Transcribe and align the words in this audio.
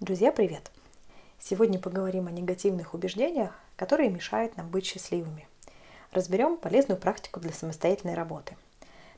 Друзья, 0.00 0.32
привет! 0.32 0.70
Сегодня 1.38 1.78
поговорим 1.78 2.26
о 2.26 2.30
негативных 2.30 2.94
убеждениях, 2.94 3.52
которые 3.76 4.08
мешают 4.08 4.56
нам 4.56 4.66
быть 4.70 4.86
счастливыми. 4.86 5.46
Разберем 6.10 6.56
полезную 6.56 6.98
практику 6.98 7.38
для 7.38 7.52
самостоятельной 7.52 8.14
работы. 8.14 8.56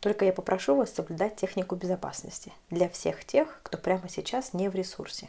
Только 0.00 0.24
я 0.24 0.32
попрошу 0.32 0.74
вас 0.76 0.90
соблюдать 0.90 1.36
технику 1.36 1.76
безопасности 1.76 2.50
для 2.70 2.88
всех 2.88 3.26
тех, 3.26 3.60
кто 3.62 3.76
прямо 3.76 4.08
сейчас 4.08 4.54
не 4.54 4.70
в 4.70 4.74
ресурсе, 4.74 5.28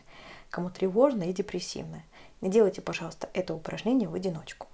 кому 0.50 0.70
тревожно 0.70 1.24
и 1.24 1.34
депрессивно. 1.34 2.02
Не 2.40 2.50
делайте, 2.50 2.80
пожалуйста, 2.80 3.30
это 3.34 3.54
упражнение 3.54 4.08
в 4.08 4.14
одиночку. 4.14 4.68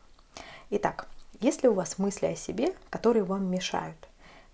Итак, 0.70 1.07
если 1.39 1.70
у 1.70 1.73
вас 1.73 1.98
мысли 1.98 2.28
о 2.28 2.36
себе, 2.36 2.75
которые 2.91 3.23
вам 3.23 3.50
мешают, 3.50 3.98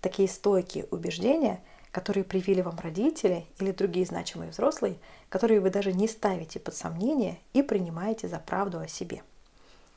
такие 0.00 0.30
стойкие 0.30 0.86
убеждения– 0.90 1.60
которые 1.94 2.24
привили 2.24 2.60
вам 2.60 2.76
родители 2.80 3.46
или 3.60 3.70
другие 3.70 4.04
значимые 4.04 4.50
взрослые, 4.50 4.96
которые 5.28 5.60
вы 5.60 5.70
даже 5.70 5.92
не 5.92 6.08
ставите 6.08 6.58
под 6.58 6.74
сомнение 6.74 7.38
и 7.52 7.62
принимаете 7.62 8.26
за 8.26 8.40
правду 8.40 8.80
о 8.80 8.88
себе. 8.88 9.22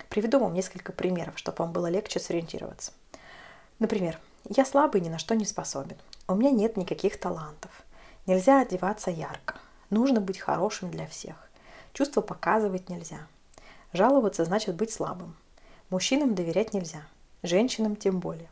Приведу 0.08 0.38
вам 0.38 0.54
несколько 0.54 0.92
примеров, 0.92 1.40
чтобы 1.40 1.58
вам 1.58 1.72
было 1.72 1.88
легче 1.88 2.20
сориентироваться. 2.20 2.92
Например, 3.80 4.20
я 4.48 4.64
слабый, 4.64 5.02
ни 5.02 5.10
на 5.10 5.18
что 5.18 5.36
не 5.36 5.44
способен. 5.44 5.98
У 6.28 6.36
меня 6.36 6.52
нет 6.52 6.78
никаких 6.78 7.20
талантов. 7.20 7.72
Нельзя 8.28 8.62
одеваться 8.62 9.10
ярко. 9.10 9.56
Нужно 9.90 10.22
быть 10.22 10.38
хорошим 10.38 10.92
для 10.92 11.08
всех. 11.08 11.50
Чувства 11.94 12.22
показывать 12.22 12.90
нельзя. 12.90 13.26
Жаловаться 13.92 14.46
значит 14.46 14.76
быть 14.76 14.92
слабым. 14.92 15.36
Мужчинам 15.90 16.36
доверять 16.36 16.76
нельзя. 16.76 17.08
Женщинам 17.42 17.96
тем 17.96 18.20
более. 18.20 18.52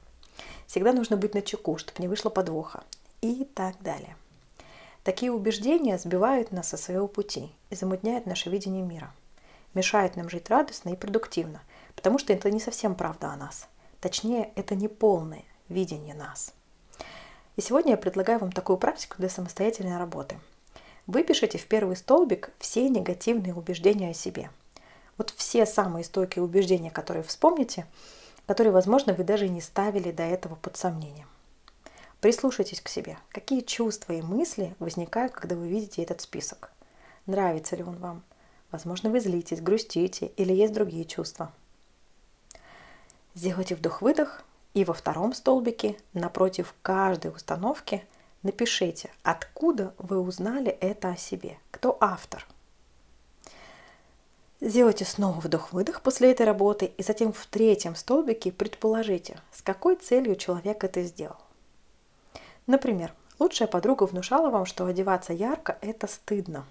Всегда 0.65 0.93
нужно 0.93 1.15
быть 1.15 1.35
на 1.35 1.43
чеку, 1.43 1.77
чтобы 1.77 2.01
не 2.01 2.07
вышло 2.07 2.31
подвоха 2.31 2.83
и 3.31 3.45
так 3.45 3.81
далее. 3.81 4.15
Такие 5.03 5.31
убеждения 5.31 5.97
сбивают 5.97 6.51
нас 6.51 6.69
со 6.69 6.77
своего 6.77 7.07
пути 7.07 7.51
и 7.69 7.75
замутняют 7.75 8.25
наше 8.25 8.49
видение 8.49 8.81
мира. 8.81 9.13
Мешают 9.73 10.15
нам 10.15 10.29
жить 10.29 10.49
радостно 10.49 10.89
и 10.89 10.95
продуктивно, 10.95 11.61
потому 11.95 12.17
что 12.17 12.33
это 12.33 12.49
не 12.49 12.59
совсем 12.59 12.95
правда 12.95 13.29
о 13.29 13.35
нас. 13.35 13.67
Точнее, 13.99 14.51
это 14.55 14.73
не 14.73 14.87
полное 14.87 15.43
видение 15.69 16.15
нас. 16.15 16.53
И 17.55 17.61
сегодня 17.61 17.91
я 17.91 17.97
предлагаю 17.97 18.39
вам 18.39 18.51
такую 18.51 18.77
практику 18.77 19.15
для 19.19 19.29
самостоятельной 19.29 19.97
работы. 19.97 20.39
Выпишите 21.07 21.57
в 21.57 21.67
первый 21.67 21.95
столбик 21.95 22.51
все 22.59 22.89
негативные 22.89 23.53
убеждения 23.53 24.09
о 24.09 24.13
себе. 24.13 24.49
Вот 25.17 25.29
все 25.29 25.65
самые 25.65 26.03
стойкие 26.03 26.43
убеждения, 26.43 26.89
которые 26.89 27.23
вспомните, 27.23 27.85
которые, 28.47 28.73
возможно, 28.73 29.13
вы 29.13 29.23
даже 29.23 29.47
не 29.47 29.61
ставили 29.61 30.11
до 30.11 30.23
этого 30.23 30.55
под 30.55 30.77
сомнением. 30.77 31.27
Прислушайтесь 32.25 32.81
к 32.81 32.89
себе. 32.89 33.19
Какие 33.29 33.61
чувства 33.61 34.13
и 34.13 34.23
мысли 34.23 34.73
возникают, 34.79 35.31
когда 35.31 35.55
вы 35.55 35.67
видите 35.67 36.01
этот 36.01 36.21
список? 36.21 36.71
Нравится 37.27 37.75
ли 37.75 37.83
он 37.83 37.97
вам? 37.97 38.23
Возможно, 38.71 39.11
вы 39.11 39.19
злитесь, 39.19 39.61
грустите 39.61 40.31
или 40.35 40.51
есть 40.51 40.73
другие 40.73 41.05
чувства. 41.05 41.51
Сделайте 43.35 43.75
вдох-выдох 43.75 44.41
и 44.73 44.83
во 44.85 44.95
втором 44.95 45.35
столбике 45.35 45.97
напротив 46.13 46.73
каждой 46.81 47.29
установки 47.29 48.03
напишите, 48.41 49.11
откуда 49.21 49.93
вы 49.99 50.19
узнали 50.19 50.71
это 50.71 51.09
о 51.09 51.17
себе, 51.17 51.59
кто 51.69 51.95
автор. 52.01 52.47
Сделайте 54.61 55.05
снова 55.05 55.39
вдох-выдох 55.39 56.01
после 56.01 56.31
этой 56.31 56.47
работы 56.47 56.87
и 56.87 57.03
затем 57.03 57.33
в 57.33 57.45
третьем 57.45 57.95
столбике 57.95 58.51
предположите, 58.51 59.39
с 59.51 59.61
какой 59.61 59.95
целью 59.95 60.35
человек 60.35 60.83
это 60.83 61.03
сделал. 61.03 61.44
Например, 62.67 63.13
лучшая 63.39 63.67
подруга 63.67 64.05
внушала 64.05 64.49
вам, 64.49 64.65
что 64.65 64.85
одеваться 64.85 65.33
ярко– 65.33 65.77
это 65.81 66.07
стыдно. 66.07 66.65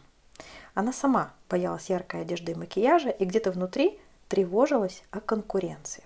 Она 0.74 0.92
сама 0.92 1.32
боялась 1.48 1.90
яркой 1.90 2.22
одежды 2.22 2.52
и 2.52 2.54
макияжа 2.54 3.10
и 3.10 3.24
где-то 3.24 3.52
внутри 3.52 3.98
тревожилась 4.28 5.04
о 5.10 5.20
конкуренции. 5.20 6.04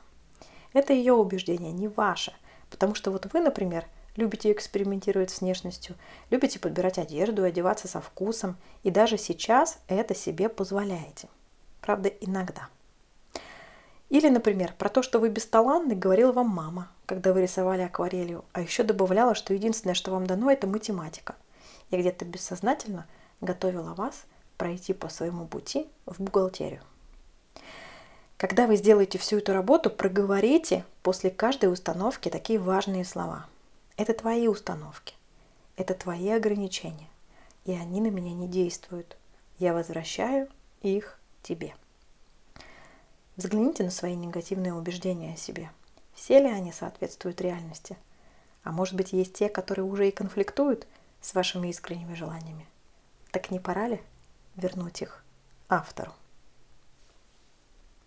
Это 0.72 0.92
ее 0.92 1.14
убеждение, 1.14 1.72
не 1.72 1.88
ваше. 1.88 2.34
Потому 2.70 2.94
что 2.94 3.10
вот 3.10 3.26
вы, 3.32 3.40
например, 3.40 3.86
любите 4.16 4.52
экспериментировать 4.52 5.30
с 5.30 5.40
внешностью, 5.40 5.96
любите 6.28 6.58
подбирать 6.58 6.98
одежду, 6.98 7.44
одеваться 7.44 7.88
со 7.88 8.00
вкусом, 8.00 8.56
и 8.82 8.90
даже 8.90 9.16
сейчас 9.16 9.78
это 9.88 10.14
себе 10.14 10.50
позволяете. 10.50 11.28
Правда, 11.80 12.08
иногда– 12.08 12.68
или, 14.08 14.28
например, 14.28 14.74
про 14.78 14.88
то, 14.88 15.02
что 15.02 15.18
вы 15.18 15.28
бесталанны, 15.28 15.94
говорила 15.94 16.32
вам 16.32 16.48
мама, 16.48 16.88
когда 17.08 17.32
вы 17.32 17.40
рисовали 17.40 17.80
акварелью, 17.80 18.44
а 18.52 18.60
еще 18.60 18.82
добавляла, 18.82 19.34
что 19.34 19.54
единственное, 19.54 19.94
что 19.94 20.10
вам 20.10 20.26
дано, 20.26 20.50
это 20.50 20.66
математика. 20.66 21.36
Я 21.90 22.00
где-то 22.00 22.26
бессознательно 22.26 23.06
готовила 23.40 23.94
вас 23.94 24.24
пройти 24.58 24.92
по 24.92 25.08
своему 25.08 25.46
пути 25.46 25.88
в 26.04 26.20
бухгалтерию. 26.20 26.82
Когда 28.36 28.66
вы 28.66 28.76
сделаете 28.76 29.16
всю 29.16 29.38
эту 29.38 29.54
работу, 29.54 29.88
проговорите 29.88 30.84
после 31.02 31.30
каждой 31.30 31.72
установки 31.72 32.28
такие 32.28 32.58
важные 32.58 33.06
слова. 33.06 33.46
Это 33.96 34.12
твои 34.12 34.46
установки, 34.46 35.14
это 35.76 35.94
твои 35.94 36.28
ограничения, 36.28 37.08
и 37.64 37.72
они 37.72 38.02
на 38.02 38.08
меня 38.08 38.34
не 38.34 38.46
действуют. 38.46 39.16
Я 39.58 39.72
возвращаю 39.72 40.46
их 40.82 41.18
тебе. 41.42 41.74
Взгляните 43.36 43.82
на 43.82 43.90
свои 43.90 44.14
негативные 44.14 44.74
убеждения 44.74 45.32
о 45.32 45.38
себе. 45.38 45.70
Все 46.18 46.40
ли 46.40 46.48
они 46.48 46.72
соответствуют 46.72 47.40
реальности? 47.40 47.96
А 48.64 48.72
может 48.72 48.94
быть, 48.96 49.12
есть 49.12 49.34
те, 49.34 49.48
которые 49.48 49.84
уже 49.84 50.08
и 50.08 50.10
конфликтуют 50.10 50.88
с 51.20 51.32
вашими 51.32 51.68
искренними 51.68 52.14
желаниями? 52.14 52.66
Так 53.30 53.52
не 53.52 53.60
пора 53.60 53.86
ли 53.86 54.02
вернуть 54.56 55.00
их 55.00 55.24
автору? 55.68 56.12